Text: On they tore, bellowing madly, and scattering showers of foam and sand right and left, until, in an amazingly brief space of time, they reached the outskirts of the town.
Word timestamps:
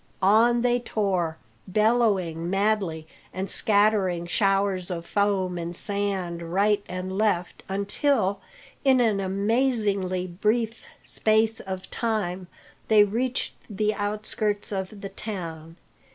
On 0.23 0.63
they 0.63 0.79
tore, 0.79 1.37
bellowing 1.67 2.49
madly, 2.49 3.05
and 3.31 3.47
scattering 3.47 4.25
showers 4.25 4.89
of 4.89 5.05
foam 5.05 5.59
and 5.59 5.75
sand 5.75 6.41
right 6.51 6.83
and 6.89 7.15
left, 7.15 7.61
until, 7.69 8.41
in 8.83 8.99
an 8.99 9.19
amazingly 9.19 10.25
brief 10.25 10.85
space 11.03 11.59
of 11.59 11.87
time, 11.91 12.47
they 12.87 13.03
reached 13.03 13.53
the 13.69 13.93
outskirts 13.93 14.71
of 14.71 15.01
the 15.01 15.09
town. 15.09 15.77